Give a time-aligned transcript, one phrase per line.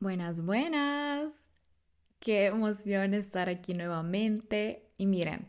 [0.00, 1.48] Buenas, buenas.
[2.20, 4.88] Qué emoción estar aquí nuevamente.
[4.98, 5.48] Y miren,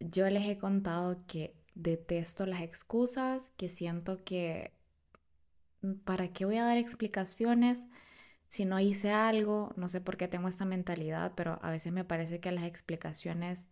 [0.00, 4.72] yo les he contado que detesto las excusas, que siento que
[6.04, 7.86] ¿para qué voy a dar explicaciones
[8.48, 9.72] si no hice algo?
[9.76, 13.68] No sé por qué tengo esta mentalidad, pero a veces me parece que las explicaciones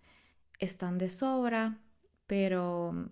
[0.61, 1.81] están de sobra,
[2.27, 3.07] pero mm,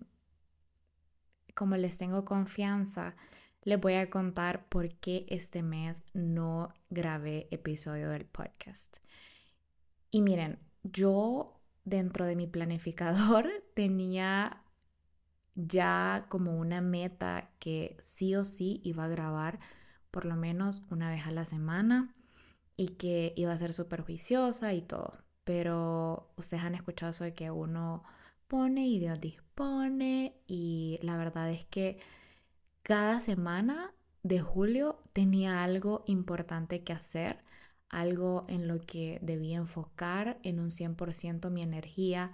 [1.55, 3.15] como les tengo confianza,
[3.65, 8.97] les voy a contar por qué este mes no grabé episodio del podcast.
[10.11, 14.61] Y miren, yo dentro de mi planificador tenía
[15.55, 19.57] ya como una meta que sí o sí iba a grabar
[20.11, 22.13] por lo menos una vez a la semana
[22.77, 25.17] y que iba a ser súper juiciosa y todo.
[25.43, 28.03] Pero ustedes han escuchado eso de que uno
[28.47, 31.97] pone y Dios dispone y la verdad es que
[32.85, 37.39] cada semana de julio tenía algo importante que hacer,
[37.89, 42.31] algo en lo que debía enfocar en un 100% mi energía.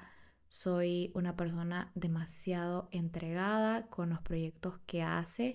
[0.50, 5.54] Soy una persona demasiado entregada con los proyectos que hace,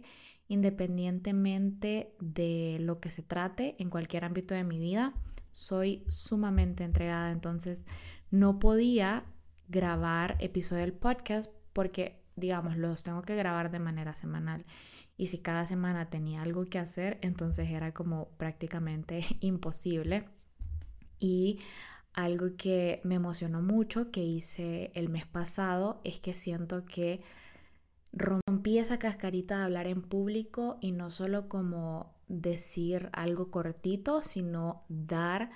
[0.48, 5.12] independientemente de lo que se trate en cualquier ámbito de mi vida.
[5.52, 7.84] Soy sumamente entregada, entonces
[8.30, 9.26] no podía
[9.68, 14.64] grabar episodio del podcast porque digamos, los tengo que grabar de manera semanal.
[15.16, 20.28] Y si cada semana tenía algo que hacer, entonces era como prácticamente imposible.
[21.18, 21.60] Y
[22.12, 27.22] algo que me emocionó mucho que hice el mes pasado es que siento que
[28.12, 34.84] rompí esa cascarita de hablar en público y no solo como decir algo cortito, sino
[34.88, 35.50] dar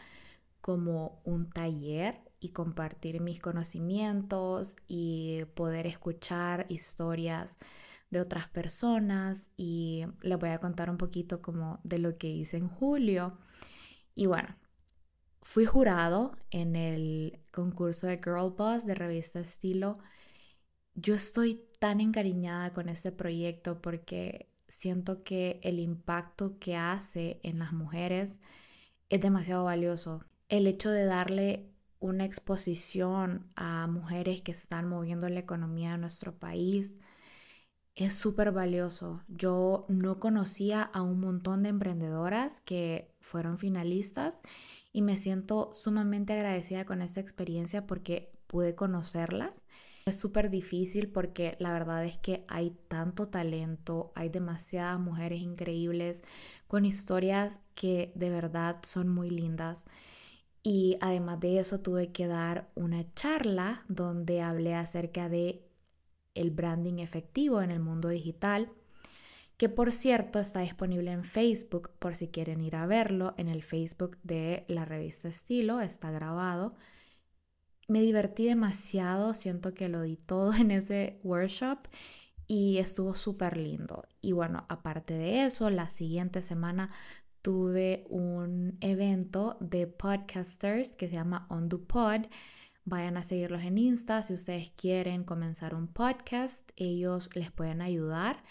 [0.60, 7.58] como un taller y compartir mis conocimientos y poder escuchar historias
[8.10, 12.56] de otras personas y les voy a contar un poquito como de lo que hice
[12.56, 13.30] en julio.
[14.14, 14.56] Y bueno,
[15.42, 19.98] fui jurado en el concurso de Girl Boss de revista Estilo.
[20.94, 27.58] Yo estoy tan encariñada con este proyecto porque siento que el impacto que hace en
[27.58, 28.40] las mujeres
[29.08, 30.24] es demasiado valioso.
[30.48, 31.69] El hecho de darle
[32.00, 36.98] una exposición a mujeres que están moviendo la economía de nuestro país
[37.94, 39.22] es súper valioso.
[39.28, 44.40] Yo no conocía a un montón de emprendedoras que fueron finalistas
[44.92, 49.64] y me siento sumamente agradecida con esta experiencia porque pude conocerlas.
[50.06, 56.22] Es súper difícil porque la verdad es que hay tanto talento, hay demasiadas mujeres increíbles
[56.66, 59.84] con historias que de verdad son muy lindas.
[60.62, 65.66] Y además de eso tuve que dar una charla donde hablé acerca de
[66.34, 68.68] el branding efectivo en el mundo digital,
[69.56, 73.62] que por cierto está disponible en Facebook por si quieren ir a verlo, en el
[73.62, 76.74] Facebook de la revista Estilo, está grabado.
[77.88, 81.78] Me divertí demasiado, siento que lo di todo en ese workshop
[82.46, 84.04] y estuvo súper lindo.
[84.20, 86.90] Y bueno, aparte de eso, la siguiente semana
[87.42, 92.26] tuve un evento de podcasters que se llama On the Pod.
[92.84, 98.42] Vayan a seguirlos en Insta si ustedes quieren comenzar un podcast, ellos les pueden ayudar.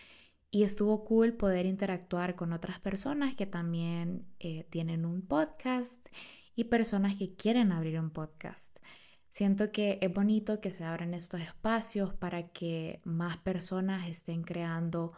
[0.51, 6.07] Y estuvo cool poder interactuar con otras personas que también eh, tienen un podcast
[6.55, 8.79] y personas que quieren abrir un podcast.
[9.27, 15.13] Siento que es bonito que se abran estos espacios para que más personas estén creando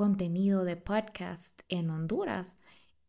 [0.00, 2.56] contenido de podcast en Honduras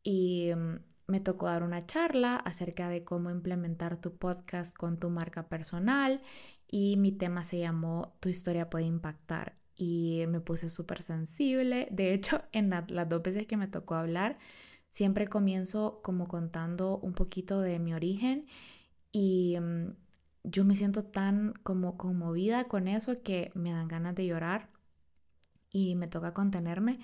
[0.03, 5.09] y mm, me tocó dar una charla acerca de cómo implementar tu podcast con tu
[5.09, 6.19] marca personal
[6.67, 11.87] y mi tema se llamó Tu historia puede impactar y me puse súper sensible.
[11.91, 14.35] De hecho, en las dos veces que me tocó hablar,
[14.89, 18.47] siempre comienzo como contando un poquito de mi origen
[19.13, 19.95] y mm,
[20.43, 24.80] yo me siento tan como conmovida con eso que me dan ganas de llorar
[25.71, 26.99] y me toca contenerme,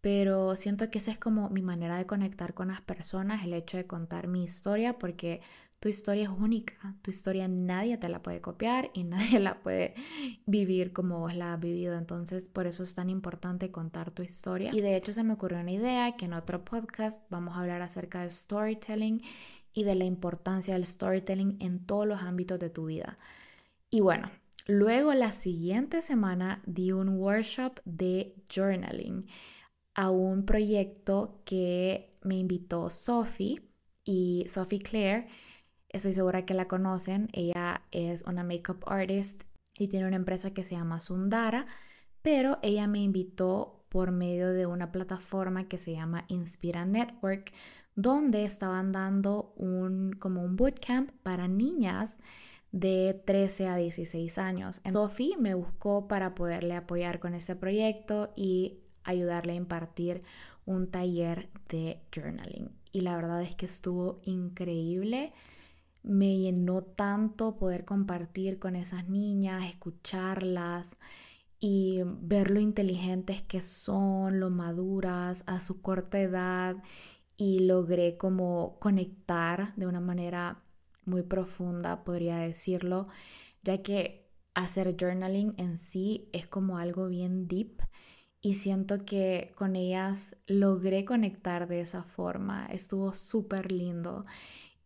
[0.00, 3.76] pero siento que esa es como mi manera de conectar con las personas, el hecho
[3.76, 5.40] de contar mi historia, porque
[5.80, 9.94] tu historia es única, tu historia nadie te la puede copiar y nadie la puede
[10.46, 14.70] vivir como vos la has vivido, entonces por eso es tan importante contar tu historia.
[14.72, 17.82] Y de hecho se me ocurrió una idea que en otro podcast vamos a hablar
[17.82, 19.22] acerca de storytelling
[19.72, 23.16] y de la importancia del storytelling en todos los ámbitos de tu vida.
[23.90, 24.30] Y bueno,
[24.70, 29.26] Luego la siguiente semana di un workshop de journaling
[29.94, 33.62] a un proyecto que me invitó Sophie
[34.04, 35.26] y Sophie Claire.
[35.88, 37.30] Estoy segura que la conocen.
[37.32, 39.44] Ella es una makeup artist
[39.78, 41.64] y tiene una empresa que se llama Sundara,
[42.20, 47.52] pero ella me invitó por medio de una plataforma que se llama Inspira Network,
[47.94, 52.20] donde estaban dando un como un bootcamp para niñas
[52.72, 54.80] de 13 a 16 años.
[54.90, 60.22] Sophie me buscó para poderle apoyar con ese proyecto y ayudarle a impartir
[60.66, 62.70] un taller de journaling.
[62.92, 65.32] Y la verdad es que estuvo increíble.
[66.02, 70.96] Me llenó tanto poder compartir con esas niñas, escucharlas
[71.58, 76.76] y ver lo inteligentes que son, lo maduras a su corta edad
[77.36, 80.62] y logré como conectar de una manera
[81.08, 83.06] muy profunda, podría decirlo,
[83.62, 87.80] ya que hacer journaling en sí es como algo bien deep
[88.40, 92.66] y siento que con ellas logré conectar de esa forma.
[92.66, 94.24] Estuvo súper lindo.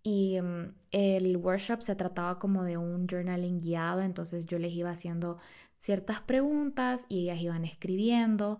[0.02, 4.90] Y mm, el workshop se trataba como de un journaling guiado, entonces yo les iba
[4.90, 5.38] haciendo
[5.76, 8.58] ciertas preguntas y ellas iban escribiendo.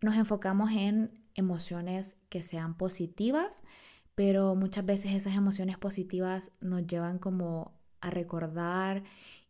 [0.00, 3.62] Nos enfocamos en emociones que sean positivas,
[4.20, 9.02] pero muchas veces esas emociones positivas nos llevan como a recordar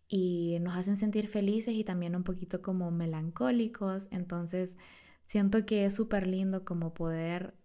[0.06, 4.06] y nos hacen sentir felices y también un poquito como melancólicos.
[4.12, 4.76] Entonces
[5.25, 7.56] siento que es súper lindo como poder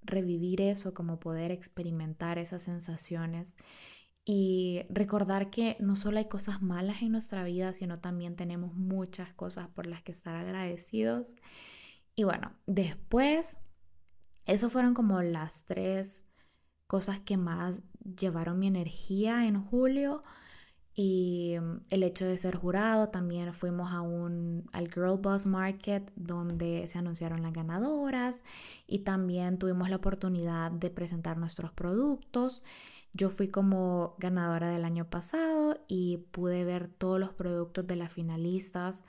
[0.00, 3.58] revivir eso, como poder experimentar esas sensaciones
[4.24, 9.30] y recordar que no solo hay cosas malas en nuestra vida, sino también tenemos muchas
[9.34, 11.36] cosas por las que estar agradecidos.
[12.14, 13.58] Y bueno, después,
[14.46, 16.26] eso fueron como las tres
[16.86, 17.82] cosas que más
[18.18, 20.22] llevaron mi energía en julio
[20.98, 26.10] y mm, el hecho de ser jurado, también fuimos a un, al Girl Boss Market
[26.16, 28.42] donde se anunciaron las ganadoras
[28.86, 32.64] y también tuvimos la oportunidad de presentar nuestros productos.
[33.12, 38.10] Yo fui como ganadora del año pasado y pude ver todos los productos de las
[38.12, 39.04] finalistas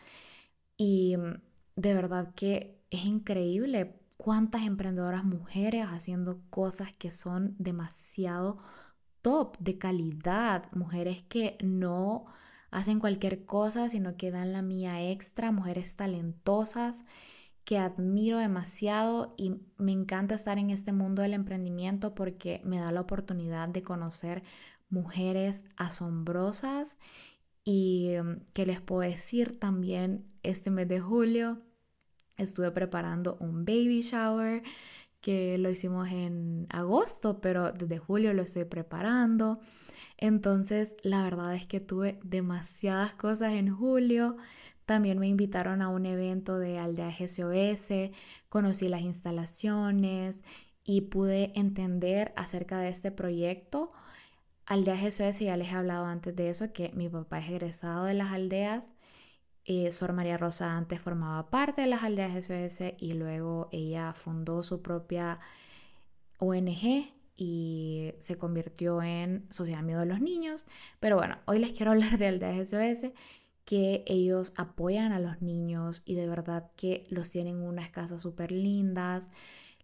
[0.77, 1.41] y mm,
[1.77, 8.57] de verdad que es increíble cuántas emprendedoras mujeres haciendo cosas que son demasiado
[9.21, 12.25] top, de calidad, mujeres que no
[12.71, 17.03] hacen cualquier cosa, sino que dan la mía extra, mujeres talentosas
[17.63, 22.93] que admiro demasiado y me encanta estar en este mundo del emprendimiento porque me da
[22.93, 24.41] la oportunidad de conocer
[24.89, 26.97] mujeres asombrosas
[27.65, 31.61] y mm, que les puedo decir también este mes de julio
[32.37, 34.63] estuve preparando un baby shower
[35.21, 39.59] que lo hicimos en agosto, pero desde julio lo estoy preparando.
[40.17, 44.37] Entonces, la verdad es que tuve demasiadas cosas en julio.
[44.85, 48.11] También me invitaron a un evento de Aldea GCOS,
[48.47, 50.43] conocí las instalaciones
[50.83, 53.89] y pude entender acerca de este proyecto.
[54.65, 58.13] Aldea GCOS, ya les he hablado antes de eso, que mi papá es egresado de
[58.13, 58.93] las aldeas
[59.67, 64.63] eh, Sor María Rosa antes formaba parte de las aldeas SOS y luego ella fundó
[64.63, 65.39] su propia
[66.39, 70.65] ONG y se convirtió en Sociedad Amigo de los Niños.
[71.01, 73.11] Pero bueno, hoy les quiero hablar de aldeas SOS,
[73.65, 78.53] que ellos apoyan a los niños y de verdad que los tienen unas casas súper
[78.53, 79.27] lindas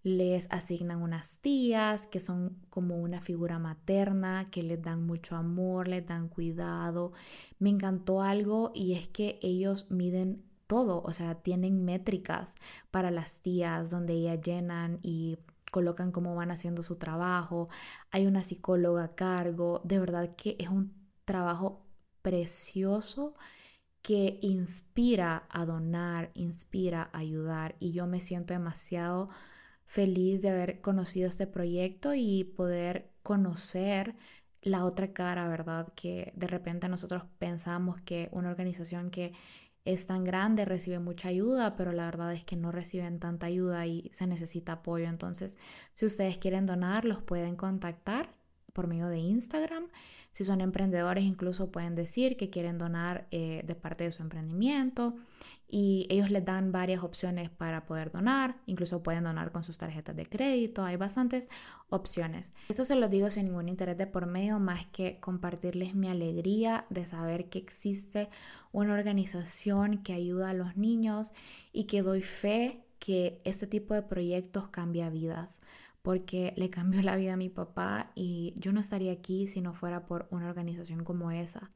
[0.03, 5.87] les asignan unas tías que son como una figura materna, que les dan mucho amor,
[5.87, 7.13] les dan cuidado.
[7.59, 12.55] Me encantó algo y es que ellos miden todo, o sea, tienen métricas
[12.91, 15.37] para las tías donde ellas llenan y
[15.71, 17.67] colocan cómo van haciendo su trabajo.
[18.11, 19.81] Hay una psicóloga a cargo.
[19.83, 20.93] De verdad que es un
[21.25, 21.85] trabajo
[22.21, 23.33] precioso
[24.01, 29.27] que inspira a donar, inspira a ayudar y yo me siento demasiado
[29.93, 34.15] feliz de haber conocido este proyecto y poder conocer
[34.63, 35.93] la otra cara, ¿verdad?
[35.93, 39.33] Que de repente nosotros pensamos que una organización que
[39.85, 43.85] es tan grande recibe mucha ayuda, pero la verdad es que no reciben tanta ayuda
[43.85, 45.05] y se necesita apoyo.
[45.07, 45.59] Entonces,
[45.93, 48.33] si ustedes quieren donar, los pueden contactar
[48.73, 49.85] por medio de Instagram.
[50.31, 55.15] Si son emprendedores, incluso pueden decir que quieren donar eh, de parte de su emprendimiento
[55.67, 58.57] y ellos les dan varias opciones para poder donar.
[58.65, 60.83] Incluso pueden donar con sus tarjetas de crédito.
[60.83, 61.49] Hay bastantes
[61.89, 62.53] opciones.
[62.67, 66.85] Eso se lo digo sin ningún interés de por medio, más que compartirles mi alegría
[66.89, 68.29] de saber que existe
[68.71, 71.33] una organización que ayuda a los niños
[71.71, 75.59] y que doy fe que este tipo de proyectos cambia vidas
[76.03, 79.73] porque le cambió la vida a mi papá y yo no estaría aquí si no
[79.73, 81.71] fuera por una organización como esa.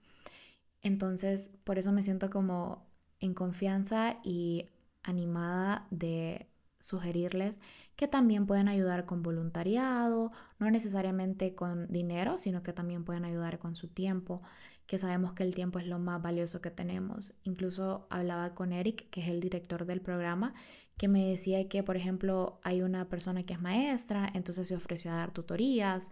[0.83, 2.85] Entonces, por eso me siento como
[3.19, 4.67] en confianza y
[5.03, 6.47] animada de
[6.79, 7.59] sugerirles
[7.95, 10.29] que también pueden ayudar con voluntariado,
[10.59, 14.39] no necesariamente con dinero, sino que también pueden ayudar con su tiempo,
[14.87, 17.33] que sabemos que el tiempo es lo más valioso que tenemos.
[17.43, 20.53] Incluso hablaba con Eric, que es el director del programa,
[20.97, 25.11] que me decía que, por ejemplo, hay una persona que es maestra, entonces se ofreció
[25.11, 26.09] a dar tutorías.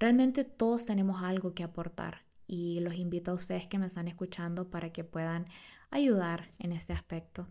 [0.00, 4.70] Realmente todos tenemos algo que aportar y los invito a ustedes que me están escuchando
[4.70, 5.46] para que puedan
[5.90, 7.46] ayudar en este aspecto.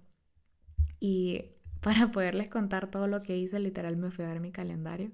[1.00, 5.12] Y para poderles contar todo lo que hice, literal me fui a ver mi calendario.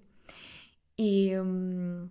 [0.95, 2.09] Y mm,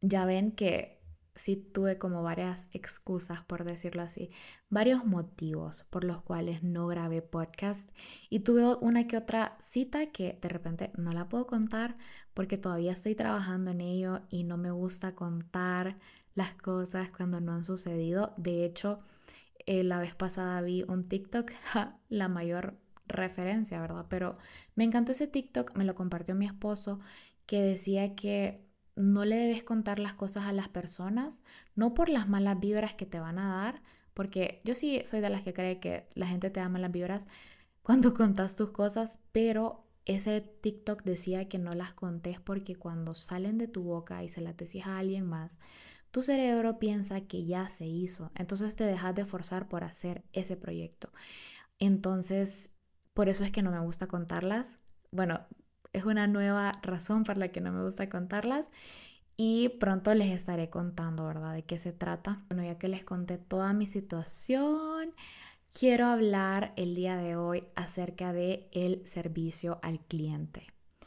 [0.00, 0.93] ya ven que
[1.34, 4.30] sí tuve como varias excusas, por decirlo así,
[4.68, 7.90] varios motivos por los cuales no grabé podcast
[8.30, 11.94] y tuve una que otra cita que de repente no la puedo contar
[12.34, 15.96] porque todavía estoy trabajando en ello y no me gusta contar
[16.34, 18.34] las cosas cuando no han sucedido.
[18.36, 18.98] De hecho,
[19.66, 21.52] eh, la vez pasada vi un TikTok,
[22.08, 22.76] la mayor
[23.06, 24.06] referencia, ¿verdad?
[24.08, 24.34] Pero
[24.74, 27.00] me encantó ese TikTok, me lo compartió mi esposo,
[27.46, 28.64] que decía que
[28.96, 31.42] no le debes contar las cosas a las personas,
[31.74, 33.82] no por las malas vibras que te van a dar,
[34.14, 37.26] porque yo sí soy de las que cree que la gente te da malas vibras
[37.82, 43.58] cuando contas tus cosas, pero ese TikTok decía que no las contés porque cuando salen
[43.58, 45.58] de tu boca y se las decís a alguien más,
[46.10, 50.56] tu cerebro piensa que ya se hizo, entonces te dejas de forzar por hacer ese
[50.56, 51.10] proyecto.
[51.78, 52.76] Entonces,
[53.14, 54.76] por eso es que no me gusta contarlas.
[55.10, 55.40] Bueno,
[55.94, 58.66] es una nueva razón por la que no me gusta contarlas
[59.36, 61.54] y pronto les estaré contando, ¿verdad?
[61.54, 62.44] De qué se trata.
[62.48, 65.12] Bueno, ya que les conté toda mi situación,
[65.72, 70.66] quiero hablar el día de hoy acerca de el servicio al cliente.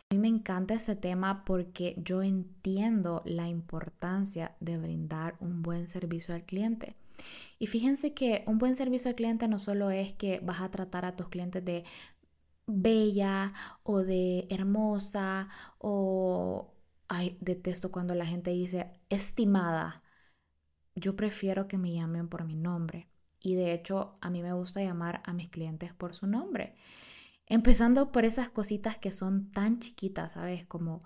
[0.10, 5.88] A mí me encanta este tema porque yo entiendo la importancia de brindar un buen
[5.88, 6.96] servicio al cliente.
[7.60, 11.04] Y fíjense que un buen servicio al cliente no solo es que vas a tratar
[11.04, 11.84] a tus clientes de
[12.68, 16.74] bella o de hermosa o,
[17.08, 20.04] ay, detesto cuando la gente dice estimada.
[20.96, 23.10] Yo prefiero que me llamen por mi nombre.
[23.40, 26.76] Y de hecho, a mí me gusta llamar a mis clientes por su nombre.
[27.46, 30.66] Empezando por esas cositas que son tan chiquitas, ¿sabes?
[30.66, 31.00] Como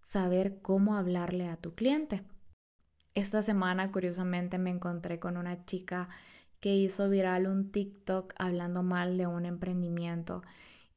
[0.00, 2.24] saber cómo hablarle a tu cliente.
[3.14, 6.08] Esta semana, curiosamente, me encontré con una chica
[6.60, 10.42] que hizo viral un TikTok hablando mal de un emprendimiento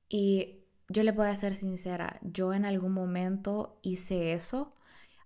[0.10, 0.60] y
[0.90, 4.70] yo le voy a ser sincera, yo en algún momento hice eso.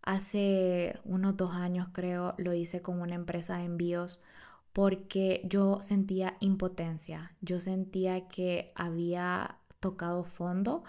[0.02, 4.22] Hace unos dos años creo lo hice con una empresa de envíos
[4.74, 10.84] porque yo sentía impotencia, yo sentía que había tocado fondo,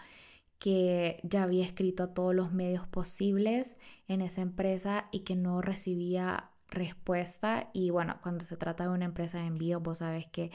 [0.58, 3.74] que ya había escrito a todos los medios posibles
[4.08, 7.70] en esa empresa y que no recibía respuesta.
[7.72, 10.50] Y bueno, cuando se trata de una empresa de envíos, vos sabes que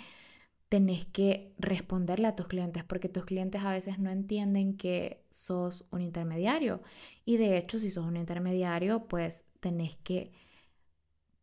[0.76, 5.86] tenés que responderle a tus clientes porque tus clientes a veces no entienden que sos
[5.90, 6.82] un intermediario.
[7.24, 10.34] Y de hecho, si sos un intermediario, pues tenés que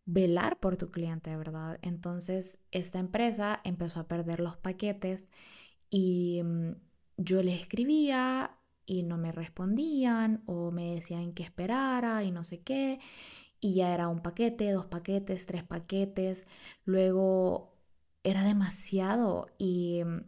[0.05, 1.79] velar por tu cliente, ¿verdad?
[1.81, 5.31] Entonces, esta empresa empezó a perder los paquetes
[5.89, 6.73] y mm,
[7.17, 12.61] yo les escribía y no me respondían o me decían que esperara y no sé
[12.61, 13.01] qué.
[13.61, 16.45] Y ya era un paquete, dos paquetes, tres paquetes.
[16.85, 17.72] Luego
[18.25, 20.25] era demasiado y mm,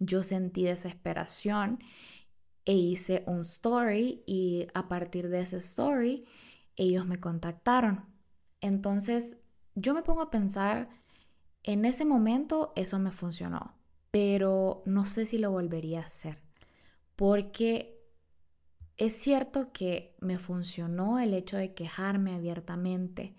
[0.00, 1.78] yo sentí desesperación
[2.64, 6.26] e hice un story y a partir de ese story
[6.76, 8.04] ellos me contactaron.
[8.60, 9.38] Entonces
[9.74, 10.88] yo me pongo a pensar,
[11.62, 13.74] en ese momento eso me funcionó,
[14.10, 16.38] pero no sé si lo volvería a hacer,
[17.16, 17.94] porque
[18.96, 23.34] es cierto que me funcionó el hecho de quejarme abiertamente,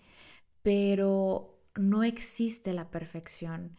[0.62, 3.76] pero no existe la perfección.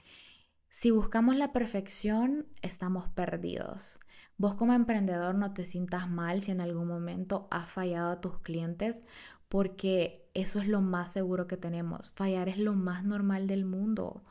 [0.69, 3.99] Si buscamos la perfección, estamos perdidos.
[4.37, 8.39] Vos como emprendedor no te sientas mal si en algún momento has fallado a tus
[8.39, 9.07] clientes,
[9.49, 12.11] porque eso es lo más seguro que tenemos.
[12.11, 14.21] Fallar es lo más normal del mundo.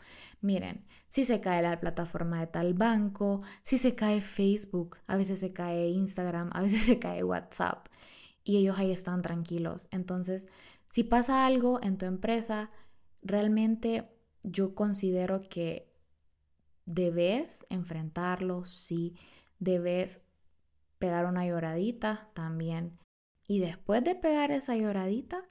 [0.41, 5.41] Miren, si se cae la plataforma de tal banco, si se cae Facebook, a veces
[5.41, 7.89] se cae Instagram, a veces se cae WhatsApp
[8.45, 9.89] y ellos ahí están tranquilos.
[9.91, 10.47] Entonces,
[10.89, 12.71] si pasa algo en tu empresa,
[13.23, 14.09] realmente
[14.43, 15.93] yo considero que
[16.85, 19.15] debes enfrentarlo, sí,
[19.59, 20.29] debes
[20.99, 22.95] pegar una lloradita también.
[23.49, 25.45] Y después de pegar esa lloradita,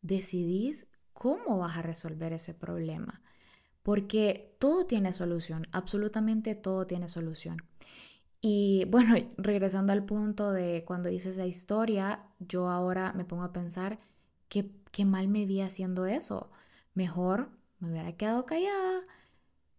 [0.00, 3.22] decidís cómo vas a resolver ese problema.
[3.82, 7.58] Porque todo tiene solución, absolutamente todo tiene solución.
[8.40, 13.52] Y bueno, regresando al punto de cuando hice esa historia, yo ahora me pongo a
[13.52, 13.98] pensar
[14.48, 16.50] que qué mal me vi haciendo eso.
[16.94, 19.02] Mejor me hubiera quedado callada,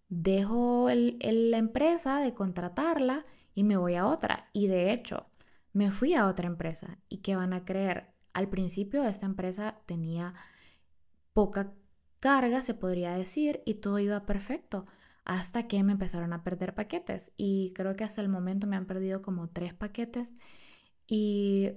[0.09, 3.23] dejo la empresa de contratarla
[3.55, 4.49] y me voy a otra.
[4.53, 5.27] Y de hecho,
[5.73, 6.97] me fui a otra empresa.
[7.09, 8.13] ¿Y qué van a creer?
[8.33, 10.33] Al principio esta empresa tenía
[11.33, 11.73] poca
[12.19, 14.85] carga, se podría decir, y todo iba perfecto
[15.25, 18.85] hasta que me empezaron a perder paquetes y creo que hasta el momento me han
[18.85, 20.35] perdido como tres paquetes
[21.07, 21.71] y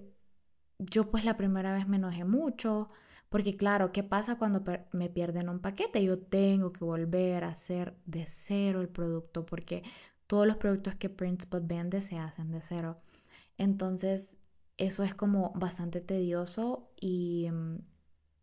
[0.79, 2.89] yo pues la primera vez me enojé mucho
[3.29, 6.05] porque claro, ¿qué pasa cuando me pierden un paquete?
[6.05, 9.83] Yo tengo que volver a hacer de cero el producto porque
[10.27, 12.97] todos los productos que Printspot vende se hacen de cero.
[13.59, 14.37] Entonces,
[14.77, 17.79] eso es como bastante tedioso y mm,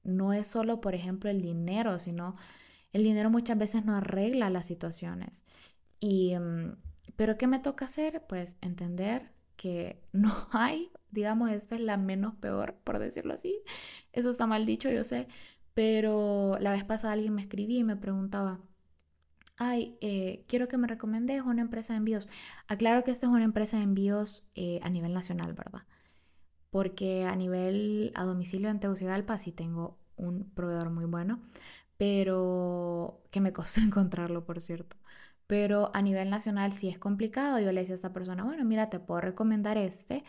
[0.04, 2.34] no es solo, por ejemplo, el dinero, sino
[2.94, 5.46] el dinero muchas veces no arregla las situaciones.
[6.00, 6.78] Y, mm,
[7.16, 8.26] pero ¿qué me toca hacer?
[8.28, 13.62] Pues entender que no hay, digamos, esta es la menos peor, por decirlo así.
[14.12, 15.28] Eso está mal dicho, yo sé.
[15.74, 18.60] Pero la vez pasada alguien me escribía y me preguntaba,
[19.58, 22.30] ay, eh, quiero que me recomendes una empresa de envíos.
[22.68, 25.84] Aclaro que esta es una empresa de envíos eh, a nivel nacional, ¿verdad?
[26.70, 31.42] Porque a nivel a domicilio en Tegucigalpa sí tengo un proveedor muy bueno,
[31.98, 34.98] pero que me costó encontrarlo, por cierto.
[35.48, 37.60] Pero a nivel nacional sí es complicado.
[37.60, 40.24] Yo le decía a esta persona, bueno, mira, te puedo recomendar este,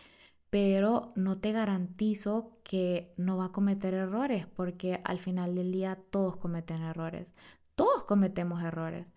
[0.49, 5.99] pero no te garantizo que no va a cometer errores, porque al final del día
[6.09, 7.33] todos cometen errores.
[7.75, 9.13] Todos cometemos errores.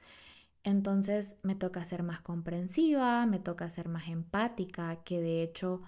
[0.64, 5.82] Entonces me toca ser más comprensiva, me toca ser más empática, que de hecho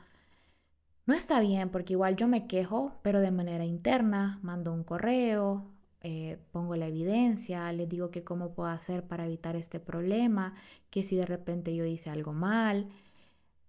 [1.06, 5.66] no está bien, porque igual yo me quejo, pero de manera interna, mando un correo,
[6.02, 10.54] eh, pongo la evidencia, les digo que cómo puedo hacer para evitar este problema,
[10.88, 12.86] que si de repente yo hice algo mal.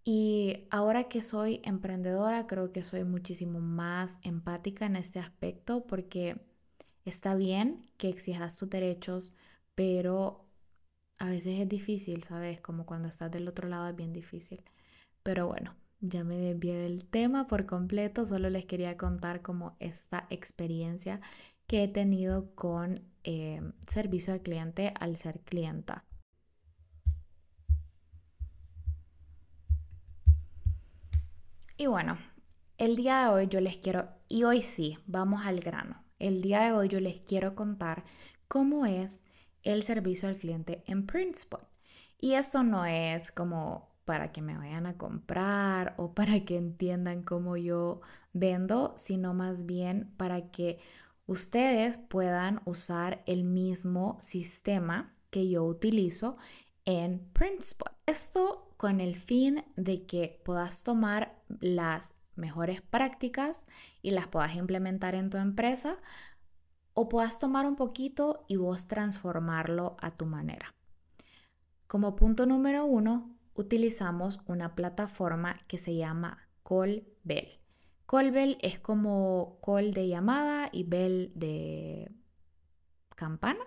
[0.03, 6.35] Y ahora que soy emprendedora, creo que soy muchísimo más empática en este aspecto porque
[7.05, 9.31] está bien que exijas tus derechos,
[9.75, 10.45] pero
[11.19, 12.61] a veces es difícil, ¿sabes?
[12.61, 14.63] Como cuando estás del otro lado es bien difícil.
[15.23, 20.25] Pero bueno, ya me desvié del tema por completo, solo les quería contar como esta
[20.31, 21.19] experiencia
[21.67, 26.05] que he tenido con eh, servicio al cliente al ser clienta.
[31.81, 32.15] Y bueno,
[32.77, 36.03] el día de hoy yo les quiero, y hoy sí, vamos al grano.
[36.19, 38.03] El día de hoy yo les quiero contar
[38.47, 39.25] cómo es
[39.63, 41.67] el servicio al cliente en Printspot.
[42.19, 47.23] Y esto no es como para que me vayan a comprar o para que entiendan
[47.23, 50.77] cómo yo vendo, sino más bien para que
[51.25, 56.37] ustedes puedan usar el mismo sistema que yo utilizo
[56.85, 57.91] en PrintSpot.
[58.05, 63.65] Esto con el fin de que puedas tomar las mejores prácticas
[64.01, 65.99] y las puedas implementar en tu empresa
[66.95, 70.73] o puedas tomar un poquito y vos transformarlo a tu manera.
[71.85, 77.59] Como punto número uno, utilizamos una plataforma que se llama Callbell.
[78.07, 82.11] Callbell es como call de llamada y bell de
[83.15, 83.63] campana.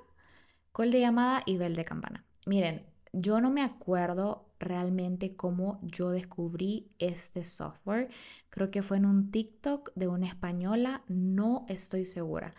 [0.72, 2.24] Call de llamada y bell de campana.
[2.46, 8.08] Miren, yo no me acuerdo realmente cómo yo descubrí este software.
[8.50, 12.52] Creo que fue en un TikTok de una española, no estoy segura.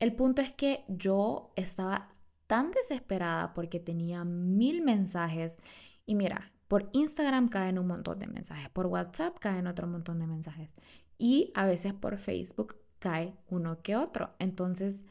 [0.00, 2.10] El punto es que yo estaba
[2.46, 5.58] tan desesperada porque tenía mil mensajes
[6.06, 10.26] y mira, por Instagram caen un montón de mensajes, por WhatsApp caen otro montón de
[10.26, 10.74] mensajes
[11.18, 14.30] y a veces por Facebook cae uno que otro.
[14.38, 15.04] Entonces,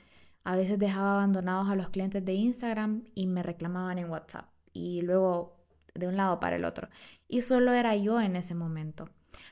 [0.44, 5.02] a veces dejaba abandonados a los clientes de Instagram y me reclamaban en WhatsApp y
[5.02, 5.61] luego
[5.94, 6.88] de un lado para el otro.
[7.28, 9.10] Y solo era yo en ese momento.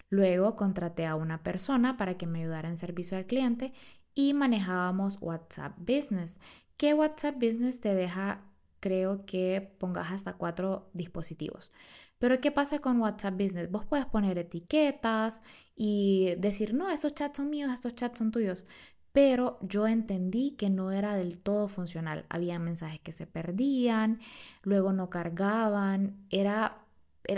[0.09, 3.71] Luego contraté a una persona para que me ayudara en servicio al cliente
[4.13, 6.39] y manejábamos WhatsApp Business,
[6.77, 8.45] que WhatsApp Business te deja
[8.79, 11.71] creo que pongas hasta cuatro dispositivos.
[12.17, 13.71] Pero ¿qué pasa con WhatsApp Business?
[13.71, 15.41] Vos puedes poner etiquetas
[15.75, 18.65] y decir, no, estos chats son míos, estos chats son tuyos.
[19.11, 22.25] Pero yo entendí que no era del todo funcional.
[22.29, 24.19] Había mensajes que se perdían,
[24.63, 26.25] luego no cargaban.
[26.29, 26.85] Era,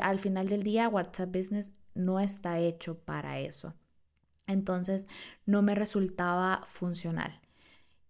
[0.01, 3.73] al final del día WhatsApp Business no está hecho para eso.
[4.47, 5.05] Entonces
[5.45, 7.39] no me resultaba funcional.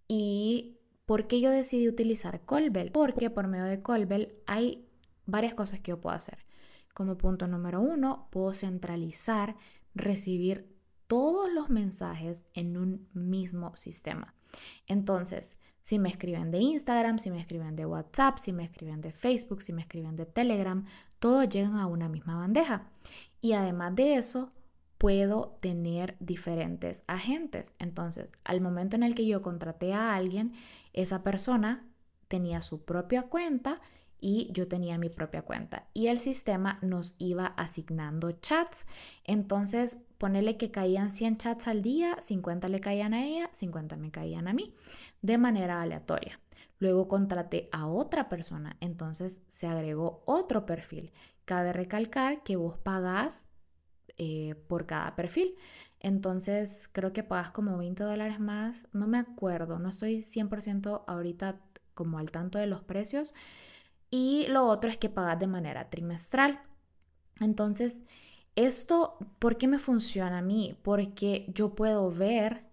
[0.08, 2.90] Y ¿Por qué yo decidí utilizar Colbel?
[2.94, 4.88] Porque por medio de Colbel hay
[5.26, 6.38] varias cosas que yo puedo hacer.
[6.94, 9.58] Como punto número uno, puedo centralizar,
[9.94, 10.71] recibir
[11.12, 14.34] todos los mensajes en un mismo sistema.
[14.88, 19.12] Entonces, si me escriben de Instagram, si me escriben de WhatsApp, si me escriben de
[19.12, 20.86] Facebook, si me escriben de Telegram,
[21.20, 22.90] todos llegan a una misma bandeja.
[23.42, 24.52] Y además de eso,
[24.98, 27.74] puedo tener diferentes agentes.
[27.78, 30.54] Entonces, al momento en el que yo contraté a alguien,
[30.94, 31.82] esa persona
[32.30, 33.76] tenía su propia cuenta
[34.22, 35.90] y yo tenía mi propia cuenta.
[35.94, 38.86] Y el sistema nos iba asignando chats.
[39.26, 44.12] Entonces, ponele que caían 100 chats al día, 50 le caían a ella, 50 me
[44.12, 44.72] caían a mí,
[45.24, 46.40] de manera aleatoria.
[46.78, 51.12] Luego contraté a otra persona, entonces se agregó otro perfil.
[51.46, 53.48] Cabe recalcar que vos pagás
[54.20, 55.56] eh, por cada perfil.
[56.00, 61.60] Entonces creo que pagas como 20 dólares más, no me acuerdo, no estoy 100% ahorita
[61.96, 63.34] como al tanto de los precios.
[64.12, 66.62] Y lo otro es que pagas de manera trimestral.
[67.40, 68.02] Entonces,
[68.56, 70.78] esto, ¿por qué me funciona a mí?
[70.82, 72.66] Porque yo puedo ver,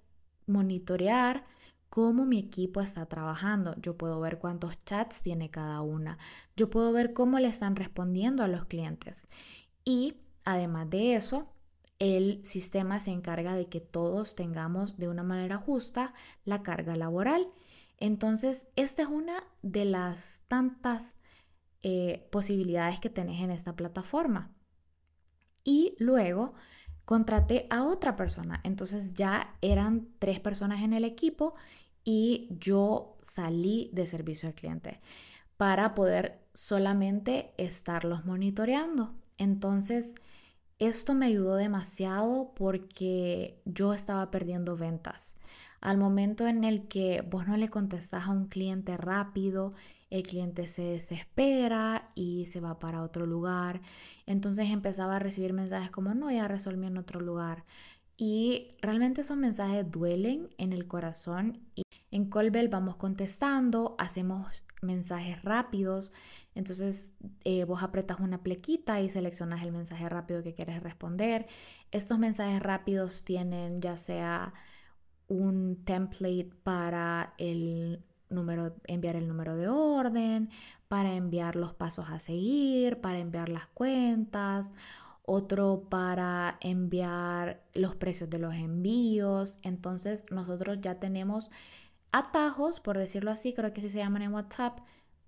[0.46, 1.44] monitorear
[1.88, 3.74] cómo mi equipo está trabajando.
[3.80, 6.18] Yo puedo ver cuántos chats tiene cada una.
[6.56, 9.26] Yo puedo ver cómo le están respondiendo a los clientes.
[9.84, 11.44] Y además de eso,
[11.98, 16.12] el sistema se encarga de que todos tengamos de una manera justa
[16.44, 17.48] la carga laboral.
[17.98, 21.16] Entonces, esta es una de las tantas
[21.82, 24.52] eh, posibilidades que tenés en esta plataforma.
[25.68, 26.54] Y luego
[27.04, 28.62] contraté a otra persona.
[28.64, 31.52] Entonces ya eran tres personas en el equipo
[32.04, 34.98] y yo salí de servicio al cliente
[35.58, 39.12] para poder solamente estarlos monitoreando.
[39.36, 40.14] Entonces,
[40.78, 45.34] esto me ayudó demasiado porque yo estaba perdiendo ventas.
[45.82, 49.74] Al momento en el que vos no le contestás a un cliente rápido,
[50.10, 53.80] el cliente se desespera y se va para otro lugar.
[54.26, 57.64] Entonces empezaba a recibir mensajes como, no, ya resolví en otro lugar.
[58.16, 61.60] Y realmente esos mensajes duelen en el corazón.
[61.74, 66.12] Y en Colbel vamos contestando, hacemos mensajes rápidos.
[66.54, 71.46] Entonces eh, vos apretas una plequita y seleccionas el mensaje rápido que quieres responder.
[71.92, 74.52] Estos mensajes rápidos tienen ya sea
[75.28, 80.50] un template para el número, enviar el número de orden,
[80.88, 84.72] para enviar los pasos a seguir, para enviar las cuentas,
[85.22, 89.58] otro para enviar los precios de los envíos.
[89.62, 91.50] Entonces nosotros ya tenemos
[92.12, 94.78] atajos, por decirlo así, creo que así se llaman en WhatsApp,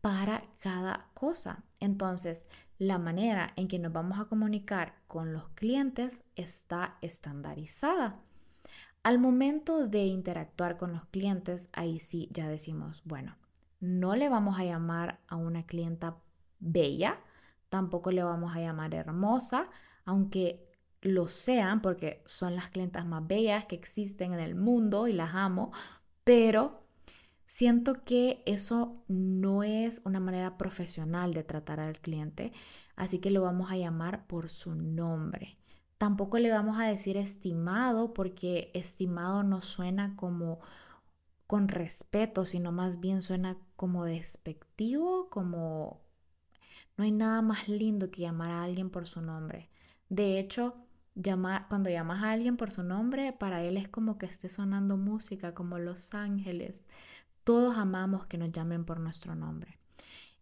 [0.00, 1.64] para cada cosa.
[1.78, 2.44] Entonces,
[2.78, 8.14] la manera en que nos vamos a comunicar con los clientes está estandarizada.
[9.02, 13.34] Al momento de interactuar con los clientes, ahí sí ya decimos, bueno,
[13.80, 16.18] no le vamos a llamar a una clienta
[16.58, 17.14] bella,
[17.70, 19.66] tampoco le vamos a llamar hermosa,
[20.04, 25.14] aunque lo sean porque son las clientas más bellas que existen en el mundo y
[25.14, 25.72] las amo,
[26.22, 26.72] pero
[27.46, 32.52] siento que eso no es una manera profesional de tratar al cliente,
[32.96, 35.54] así que lo vamos a llamar por su nombre.
[36.00, 40.58] Tampoco le vamos a decir estimado porque estimado no suena como
[41.46, 46.00] con respeto, sino más bien suena como despectivo, como
[46.96, 49.68] no hay nada más lindo que llamar a alguien por su nombre.
[50.08, 50.74] De hecho,
[51.68, 55.52] cuando llamas a alguien por su nombre, para él es como que esté sonando música,
[55.52, 56.88] como Los Ángeles.
[57.44, 59.76] Todos amamos que nos llamen por nuestro nombre.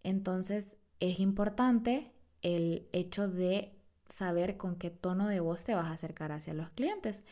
[0.04, 3.74] Entonces, es importante el hecho de
[4.08, 7.24] saber con qué tono de voz te vas a acercar hacia los clientes.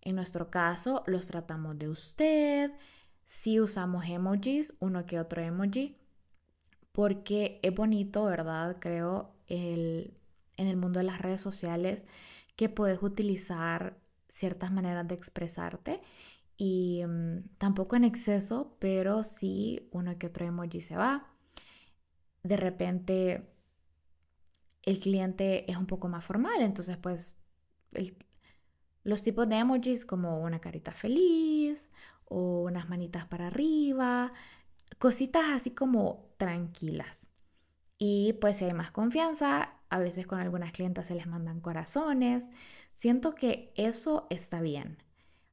[0.00, 2.72] En nuestro caso, los tratamos de usted,
[3.24, 5.96] si usamos emojis, uno que otro emoji,
[6.92, 8.76] porque es bonito, ¿verdad?
[8.78, 10.14] Creo, el,
[10.56, 12.04] en el mundo de las redes sociales,
[12.56, 16.00] que puedes utilizar ciertas maneras de expresarte
[16.56, 21.26] y mm, tampoco en exceso, pero sí uno que otro emoji se va.
[22.42, 23.53] De repente
[24.84, 27.36] el cliente es un poco más formal, entonces pues
[29.02, 31.90] los tipos de emojis como una carita feliz
[32.26, 34.32] o unas manitas para arriba,
[34.98, 37.30] cositas así como tranquilas.
[37.98, 42.50] Y pues si hay más confianza, a veces con algunas clientas se les mandan corazones.
[42.94, 44.98] Siento que eso está bien.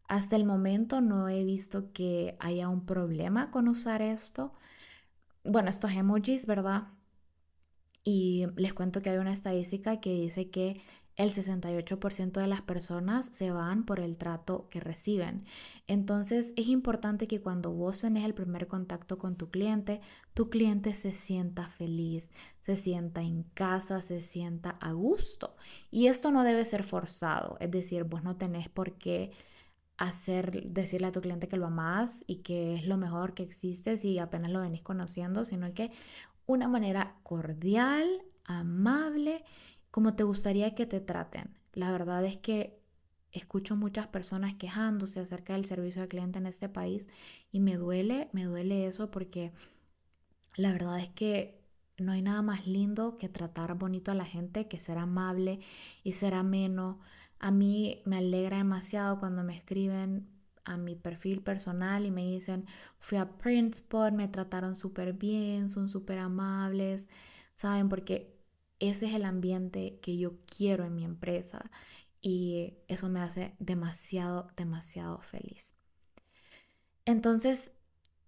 [0.08, 4.52] Hasta el momento no he visto que haya un problema con usar esto.
[5.44, 6.88] Bueno, estos emojis, ¿verdad?
[8.04, 10.82] Y les cuento que hay una estadística que dice que
[11.18, 15.42] el 68% de las personas se van por el trato que reciben.
[15.88, 20.02] Entonces es importante que cuando vos tenés el primer contacto con tu cliente,
[20.34, 25.56] tu cliente se sienta feliz, se sienta en casa, se sienta a gusto.
[25.92, 29.32] Y esto no debe ser forzado, es decir, vos no tenés por qué
[29.98, 33.98] hacer, decirle a tu cliente que lo amás y que es lo mejor que existe
[33.98, 35.92] si apenas lo venís conociendo, sino que
[36.46, 38.08] una manera cordial,
[38.46, 39.44] amable,
[39.90, 41.58] como te gustaría que te traten.
[41.74, 42.82] La verdad es que
[43.32, 47.08] escucho muchas personas quejándose acerca del servicio al cliente en este país
[47.52, 49.54] y me duele, me duele eso porque
[50.58, 51.62] la verdad es que
[51.98, 55.60] no hay nada más lindo que tratar bonito a la gente, que ser amable
[56.04, 57.00] y ser ameno.
[57.40, 60.28] A mí me alegra demasiado cuando me escriben
[60.66, 62.66] a mi perfil personal y me dicen,
[63.00, 67.08] fui a Printspot, me trataron súper bien, son súper amables,
[67.56, 67.90] ¿saben?
[67.90, 68.36] Porque
[68.80, 71.70] ese es el ambiente que yo quiero en mi empresa
[72.22, 75.76] y eso me hace demasiado, demasiado feliz.
[77.06, 77.74] Entonces,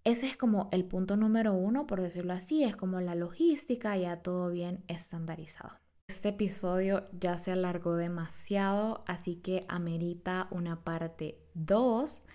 [0.04, 4.22] ese es como el punto número uno, por decirlo así, es como la logística, ya
[4.22, 5.83] todo bien estandarizado.
[6.14, 12.28] Este episodio ya se alargó demasiado, así que amerita una parte 2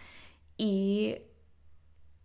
[0.57, 1.19] y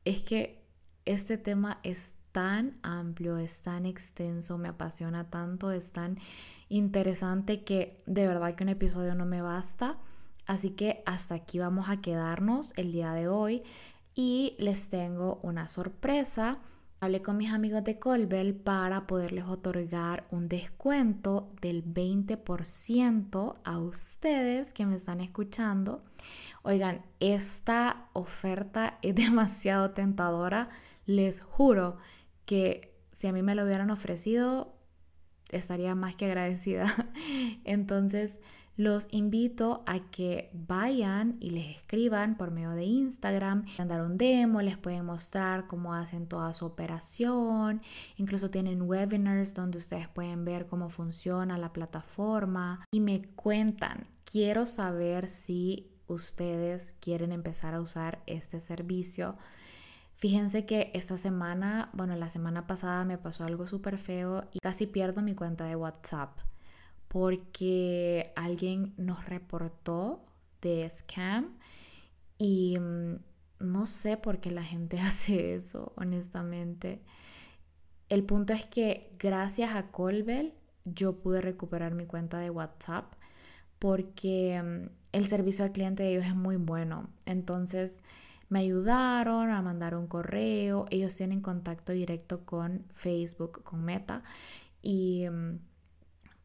[0.04, 0.66] es que
[1.04, 6.16] este tema es tan amplio, es tan extenso, me apasiona tanto, es tan
[6.68, 10.00] interesante que de verdad que un episodio no me basta.
[10.46, 13.62] Así que hasta aquí vamos a quedarnos el día de hoy
[14.12, 16.58] y les tengo una sorpresa.
[17.04, 24.72] Hablé con mis amigos de Colbel para poderles otorgar un descuento del 20% a ustedes
[24.72, 26.00] que me están escuchando.
[26.62, 30.64] Oigan, esta oferta es demasiado tentadora.
[31.04, 31.98] Les juro
[32.46, 34.74] que si a mí me lo hubieran ofrecido,
[35.50, 36.86] estaría más que agradecida.
[37.64, 38.40] Entonces,
[38.76, 44.62] los invito a que vayan y les escriban por medio de Instagram, mandar un demo,
[44.62, 47.82] les pueden mostrar cómo hacen toda su operación,
[48.16, 54.66] incluso tienen webinars donde ustedes pueden ver cómo funciona la plataforma y me cuentan, quiero
[54.66, 59.34] saber si ustedes quieren empezar a usar este servicio.
[60.16, 64.86] Fíjense que esta semana, bueno, la semana pasada me pasó algo súper feo y casi
[64.86, 66.38] pierdo mi cuenta de WhatsApp
[67.14, 70.24] porque alguien nos reportó
[70.60, 71.56] de scam
[72.38, 73.20] y mm,
[73.60, 77.02] no sé por qué la gente hace eso, honestamente.
[78.08, 83.12] El punto es que gracias a Colbel yo pude recuperar mi cuenta de WhatsApp
[83.78, 87.10] porque mm, el servicio al cliente de ellos es muy bueno.
[87.26, 87.98] Entonces
[88.48, 90.86] me ayudaron a mandar un correo.
[90.90, 94.22] Ellos tienen contacto directo con Facebook, con Meta.
[94.82, 95.58] Y mm,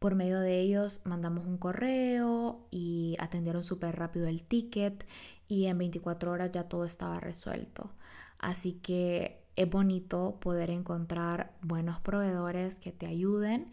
[0.00, 5.06] por medio de ellos mandamos un correo y atendieron súper rápido el ticket
[5.46, 7.92] y en 24 horas ya todo estaba resuelto.
[8.38, 13.66] Así que es bonito poder encontrar buenos proveedores que te ayuden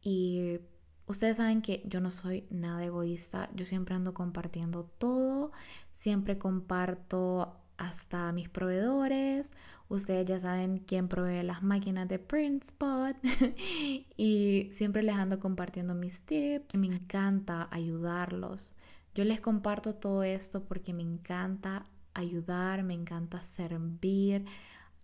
[0.00, 0.60] y
[1.06, 5.50] ustedes saben que yo no soy nada egoísta, yo siempre ando compartiendo todo,
[5.92, 9.50] siempre comparto hasta mis proveedores.
[9.88, 13.16] Ustedes ya saben quién provee las máquinas de PrintSpot
[14.16, 16.74] y siempre les ando compartiendo mis tips.
[16.74, 18.74] Me encanta ayudarlos.
[19.14, 24.44] Yo les comparto todo esto porque me encanta ayudar, me encanta servir.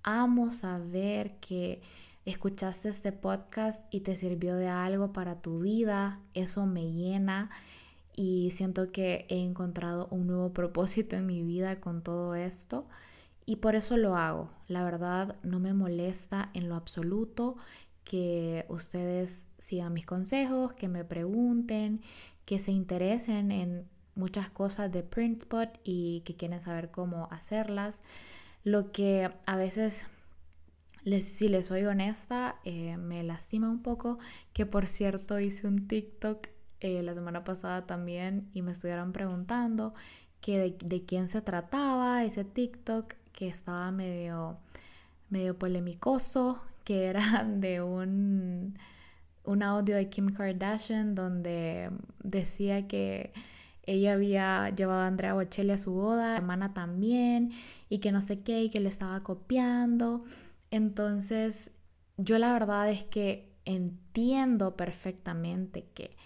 [0.03, 1.81] Amo saber que
[2.25, 6.21] escuchaste este podcast y te sirvió de algo para tu vida.
[6.35, 7.51] Eso me llena
[8.17, 12.89] y siento que he encontrado un nuevo propósito en mi vida con todo esto
[13.47, 14.51] y por eso lo hago.
[14.69, 17.57] La verdad no me molesta en lo absoluto
[18.05, 22.01] que ustedes sigan mis consejos, que me pregunten,
[22.45, 28.03] que se interesen en muchas cosas de PrintSpot y que quieren saber cómo hacerlas.
[28.65, 30.07] Lo que a veces,
[31.05, 34.19] les, si les soy honesta, eh, me lastima un poco,
[34.53, 36.49] que por cierto hice un TikTok
[36.81, 39.93] eh, la semana pasada también y me estuvieron preguntando
[40.41, 44.57] que de, quién se trataba ese TikTok que estaba medio,
[45.31, 45.57] medio
[46.85, 48.79] que era de un,
[49.45, 51.91] un audio de Kim Kardashian donde
[52.23, 53.33] decía que
[53.85, 57.53] ella había llevado a Andrea Bocelli a su boda, hermana también,
[57.89, 60.21] y que no sé qué, y que le estaba copiando.
[60.71, 61.73] Entonces,
[62.17, 66.17] yo la verdad es que entiendo perfectamente que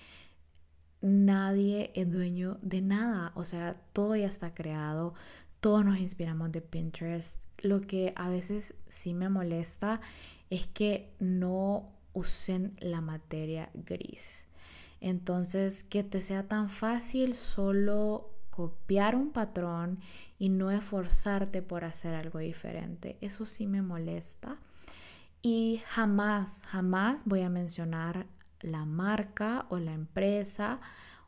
[1.00, 5.14] nadie es dueño de nada, o sea, todo ya está creado,
[5.66, 7.42] todos nos inspiramos de Pinterest.
[7.58, 10.00] Lo que a veces sí me molesta
[10.48, 14.46] es que no usen la materia gris.
[15.00, 19.98] Entonces, que te sea tan fácil solo copiar un patrón
[20.38, 23.18] y no esforzarte por hacer algo diferente.
[23.20, 24.58] Eso sí me molesta.
[25.42, 28.28] Y jamás, jamás voy a mencionar
[28.60, 30.78] la marca o la empresa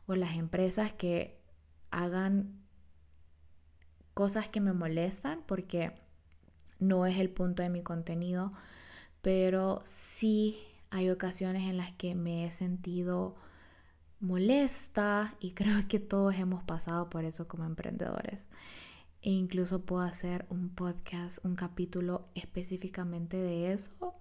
[0.07, 1.41] o las empresas que
[1.91, 2.68] hagan
[4.19, 5.93] cosas que me molestan porque
[6.77, 8.51] no es el punto de mi contenido,
[9.21, 13.37] pero sí hay ocasiones en las que me he sentido
[14.19, 18.49] molesta y creo que todos hemos pasado por eso como emprendedores.
[19.21, 24.11] E incluso puedo hacer un podcast, un capítulo específicamente de eso,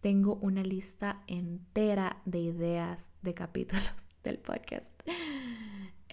[0.00, 4.90] tengo una lista entera de ideas de capítulos del podcast.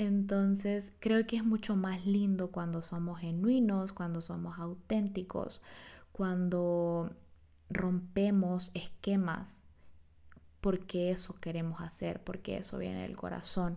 [0.01, 5.61] Entonces creo que es mucho más lindo cuando somos genuinos, cuando somos auténticos,
[6.11, 7.15] cuando
[7.69, 9.63] rompemos esquemas,
[10.59, 13.75] porque eso queremos hacer, porque eso viene del corazón,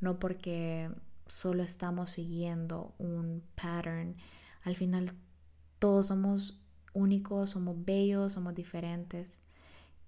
[0.00, 0.90] no porque
[1.28, 4.16] solo estamos siguiendo un pattern.
[4.64, 5.12] Al final
[5.78, 6.60] todos somos
[6.94, 9.40] únicos, somos bellos, somos diferentes.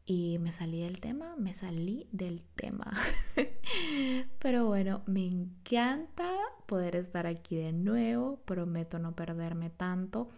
[0.04, 2.92] Y me salí del tema, me salí del tema.
[4.38, 6.30] Pero bueno, me encanta
[6.66, 8.36] poder estar aquí de nuevo.
[8.44, 10.28] Prometo no perderme tanto.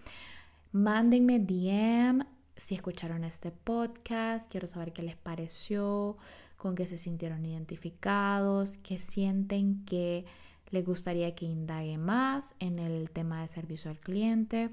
[0.73, 4.51] Mándenme DM si escucharon este podcast.
[4.51, 6.17] Quiero saber qué les pareció,
[6.57, 10.25] con qué se sintieron identificados, qué sienten que
[10.71, 14.71] les gustaría que indague más en el tema de servicio al cliente.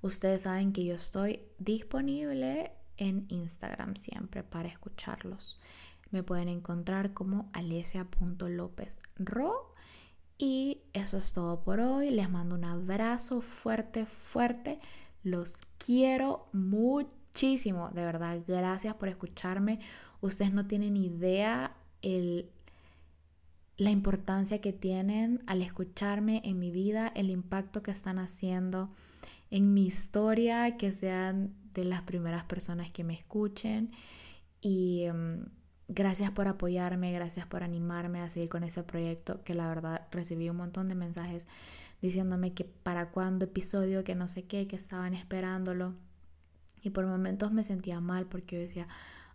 [0.00, 5.58] Ustedes saben que yo estoy disponible en Instagram siempre para escucharlos.
[6.12, 9.72] Me pueden encontrar como alesia.lopezro.
[10.38, 12.10] Y eso es todo por hoy.
[12.10, 14.78] Les mando un abrazo fuerte, fuerte.
[15.22, 17.90] Los quiero muchísimo.
[17.90, 19.80] De verdad, gracias por escucharme.
[20.20, 22.50] Ustedes no tienen idea el,
[23.76, 28.88] la importancia que tienen al escucharme en mi vida, el impacto que están haciendo
[29.50, 33.90] en mi historia, que sean de las primeras personas que me escuchen.
[34.60, 35.46] Y em,
[35.88, 40.48] gracias por apoyarme, gracias por animarme a seguir con ese proyecto, que la verdad recibí
[40.48, 41.46] un montón de mensajes
[42.00, 45.94] diciéndome que para cuándo episodio, que no sé qué, que estaban esperándolo.
[46.82, 48.88] Y por momentos me sentía mal porque yo decía,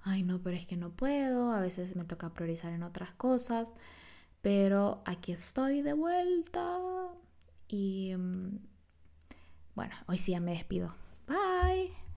[0.04, 3.76] ay no, pero es que no puedo, a veces me toca priorizar en otras cosas,
[4.42, 6.80] pero aquí estoy de vuelta
[7.68, 8.60] y em,
[9.76, 10.94] bueno, hoy sí me despido.
[11.28, 11.98] Bye.